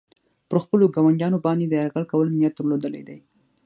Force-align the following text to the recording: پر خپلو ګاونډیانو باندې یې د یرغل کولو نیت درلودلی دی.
پر 0.49 0.57
خپلو 0.63 0.85
ګاونډیانو 0.95 1.37
باندې 1.45 1.63
یې 1.63 1.69
د 1.69 1.73
یرغل 1.81 2.05
کولو 2.11 2.35
نیت 2.39 2.53
درلودلی 2.57 3.01
دی. 3.07 3.17